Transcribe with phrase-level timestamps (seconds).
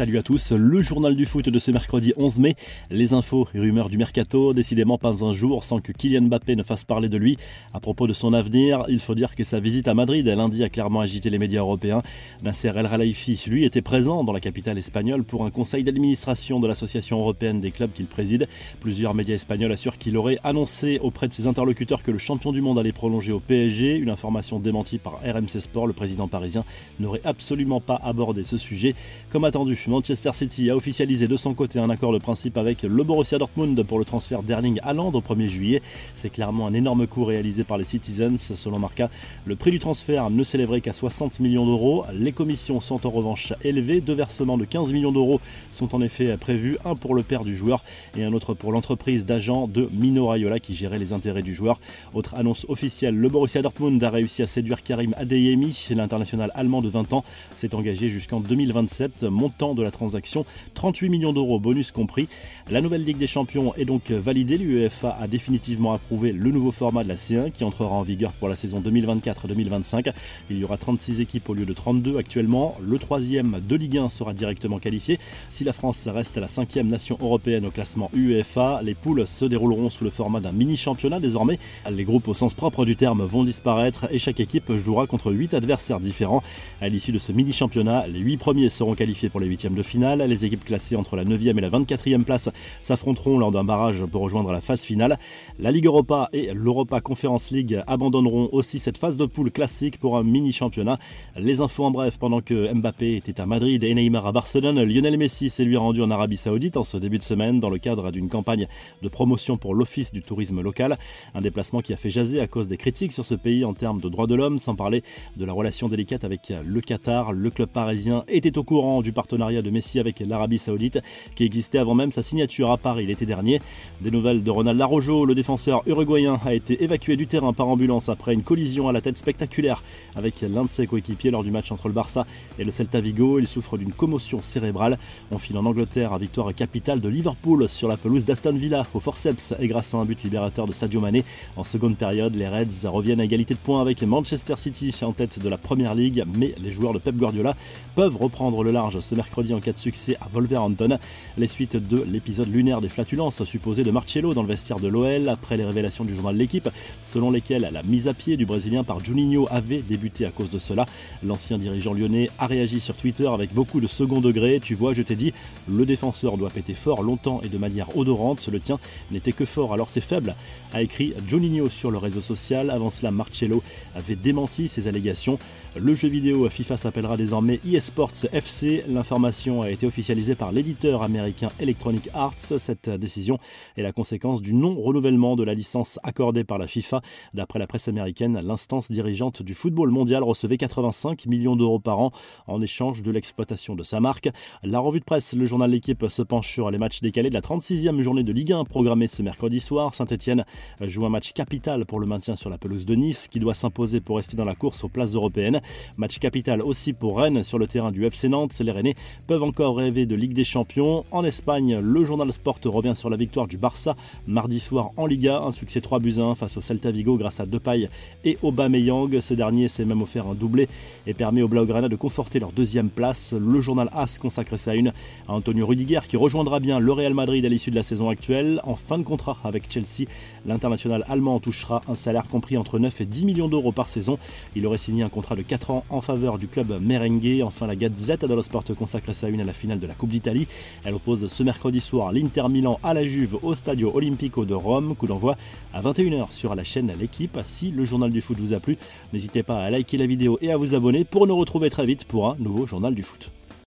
[0.00, 2.54] Salut à tous, le journal du foot de ce mercredi 11 mai.
[2.90, 6.62] Les infos et rumeurs du mercato, décidément pas un jour sans que Kylian Mbappé ne
[6.62, 7.36] fasse parler de lui.
[7.74, 10.70] À propos de son avenir, il faut dire que sa visite à Madrid lundi a
[10.70, 12.00] clairement agité les médias européens.
[12.42, 16.66] Nasser El Khelaifi, lui, était présent dans la capitale espagnole pour un conseil d'administration de
[16.66, 18.48] l'association européenne des clubs qu'il préside.
[18.80, 22.62] Plusieurs médias espagnols assurent qu'il aurait annoncé auprès de ses interlocuteurs que le champion du
[22.62, 23.96] monde allait prolonger au PSG.
[23.96, 26.64] Une information démentie par RMC Sport, le président parisien
[27.00, 28.94] n'aurait absolument pas abordé ce sujet.
[29.28, 33.02] Comme attendu, Manchester City a officialisé de son côté un accord de principe avec le
[33.02, 35.82] Borussia Dortmund pour le transfert d'Erling Haaland au 1er juillet.
[36.14, 38.38] C'est clairement un énorme coup réalisé par les Citizens.
[38.38, 39.10] Selon Marca,
[39.46, 42.04] le prix du transfert ne s'élèverait qu'à 60 millions d'euros.
[42.14, 44.00] Les commissions sont en revanche élevées.
[44.00, 45.40] Deux versements de 15 millions d'euros
[45.72, 47.82] sont en effet prévus, un pour le père du joueur
[48.16, 51.80] et un autre pour l'entreprise d'agents de Mino Raiola qui gérait les intérêts du joueur.
[52.14, 56.88] Autre annonce officielle, le Borussia Dortmund a réussi à séduire Karim Adeyemi, l'international allemand de
[56.88, 57.24] 20 ans,
[57.56, 62.28] s'est engagé jusqu'en 2027, montant de la transaction, 38 millions d'euros bonus compris.
[62.70, 64.58] La nouvelle Ligue des Champions est donc validée.
[64.58, 68.48] L'UEFA a définitivement approuvé le nouveau format de la C1 qui entrera en vigueur pour
[68.48, 70.12] la saison 2024-2025.
[70.50, 72.76] Il y aura 36 équipes au lieu de 32 actuellement.
[72.80, 75.18] Le troisième de Ligue 1 sera directement qualifié.
[75.48, 79.90] Si la France reste la cinquième nation européenne au classement UEFA, les poules se dérouleront
[79.90, 81.58] sous le format d'un mini-championnat désormais.
[81.90, 85.54] Les groupes au sens propre du terme vont disparaître et chaque équipe jouera contre 8
[85.54, 86.42] adversaires différents.
[86.80, 90.22] À l'issue de ce mini-championnat, les 8 premiers seront qualifiés pour les de finale.
[90.22, 92.48] Les équipes classées entre la 9e et la 24e place
[92.80, 95.18] s'affronteront lors d'un barrage pour rejoindre la phase finale.
[95.58, 100.16] La Ligue Europa et l'Europa Conference League abandonneront aussi cette phase de poule classique pour
[100.16, 100.98] un mini-championnat.
[101.36, 105.18] Les infos en bref, pendant que Mbappé était à Madrid et Neymar à Barcelone, Lionel
[105.18, 108.10] Messi s'est lui rendu en Arabie Saoudite en ce début de semaine dans le cadre
[108.10, 108.66] d'une campagne
[109.02, 110.96] de promotion pour l'Office du tourisme local.
[111.34, 114.00] Un déplacement qui a fait jaser à cause des critiques sur ce pays en termes
[114.00, 115.02] de droits de l'homme, sans parler
[115.36, 117.32] de la relation délicate avec le Qatar.
[117.32, 121.00] Le club parisien était au courant du partenariat de Messi avec l'Arabie Saoudite
[121.34, 123.60] qui existait avant même sa signature à Paris l'été dernier.
[124.00, 128.08] Des nouvelles de Ronald Larojo, le défenseur uruguayen a été évacué du terrain par ambulance
[128.08, 129.82] après une collision à la tête spectaculaire
[130.14, 132.26] avec l'un de ses coéquipiers lors du match entre le Barça
[132.58, 133.40] et le Celta Vigo.
[133.40, 134.98] Il souffre d'une commotion cérébrale.
[135.32, 139.00] On file en Angleterre à victoire capitale de Liverpool sur la pelouse d'Aston Villa au
[139.00, 141.24] forceps et grâce à un but libérateur de Sadio Mané.
[141.56, 145.38] En seconde période, les Reds reviennent à égalité de points avec Manchester City en tête
[145.38, 147.56] de la Première Ligue, mais les joueurs de Pep Guardiola
[147.94, 150.98] peuvent reprendre le large ce mercredi en cas de succès à Wolverhampton.
[151.38, 155.28] Les suites de l'épisode lunaire des flatulences supposées de Marcello dans le vestiaire de l'OL
[155.28, 156.68] après les révélations du journal de l'équipe,
[157.02, 160.58] selon lesquelles la mise à pied du Brésilien par Juninho avait débuté à cause de
[160.58, 160.86] cela.
[161.22, 164.60] L'ancien dirigeant lyonnais a réagi sur Twitter avec beaucoup de second degré.
[164.60, 165.32] Tu vois, je t'ai dit,
[165.68, 168.46] le défenseur doit péter fort longtemps et de manière odorante.
[168.52, 168.78] Le tien
[169.10, 170.34] n'était que fort, alors c'est faible,
[170.74, 172.70] a écrit Juninho sur le réseau social.
[172.70, 173.62] Avant cela, Marcello
[173.96, 175.38] avait démenti ces allégations.
[175.76, 178.84] Le jeu vidéo FIFA s'appellera désormais eSports FC.
[178.88, 182.34] L'information a été officialisée par l'éditeur américain Electronic Arts.
[182.36, 183.38] Cette décision
[183.76, 187.00] est la conséquence du non-renouvellement de la licence accordée par la FIFA.
[187.32, 192.10] D'après la presse américaine, l'instance dirigeante du football mondial recevait 85 millions d'euros par an
[192.48, 194.28] en échange de l'exploitation de sa marque.
[194.64, 197.40] La revue de presse, le journal L'équipe se penche sur les matchs décalés de la
[197.40, 199.94] 36e journée de Ligue 1 programmée ce mercredi soir.
[199.94, 200.44] Saint-Etienne
[200.80, 204.00] joue un match capital pour le maintien sur la pelouse de Nice qui doit s'imposer
[204.00, 205.60] pour rester dans la course aux places européennes.
[205.98, 208.58] Match capital aussi pour Rennes sur le terrain du FC Nantes.
[208.58, 211.04] Les Rennais peuvent encore rêver de Ligue des Champions.
[211.10, 215.40] En Espagne, le journal Sport revient sur la victoire du Barça mardi soir en Liga.
[215.40, 217.88] Un succès 3 buts 1 face au Celta Vigo grâce à Depay
[218.24, 219.20] et Aubameyang.
[219.20, 220.68] Ce dernier s'est même offert un doublé
[221.06, 223.32] et permet aux Blaugrana de conforter leur deuxième place.
[223.32, 224.92] Le journal AS consacre sa une
[225.28, 228.60] à Antonio Rudiger qui rejoindra bien le Real Madrid à l'issue de la saison actuelle.
[228.64, 230.08] En fin de contrat avec Chelsea,
[230.46, 234.18] l'international allemand touchera un salaire compris entre 9 et 10 millions d'euros par saison.
[234.56, 237.42] Il aurait signé un contrat de 4 ans en faveur du club merengue.
[237.44, 240.46] Enfin, la Gazette dello Sport consacre sa une à la finale de la Coupe d'Italie.
[240.84, 244.94] Elle oppose ce mercredi soir l'Inter Milan à la Juve au Stadio Olimpico de Rome.
[244.94, 245.36] Coup d'envoi
[245.72, 247.38] à 21h sur la chaîne L'équipe.
[247.44, 248.76] Si le journal du foot vous a plu,
[249.12, 252.04] n'hésitez pas à liker la vidéo et à vous abonner pour nous retrouver très vite
[252.04, 253.30] pour un nouveau journal du foot.